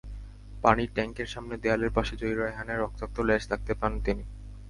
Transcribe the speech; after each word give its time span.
পানির 0.61 0.89
ট্যাংকের 0.93 1.27
সামনে 1.27 1.55
দেয়ালের 1.57 1.91
পাশে 1.91 2.13
জহির 2.15 2.39
রায়হানের 2.39 2.81
রক্তাক্ত 2.81 3.17
লাশ 3.19 3.43
দেখতে 3.49 3.73
পান 3.73 3.93
তিনি। 4.05 4.23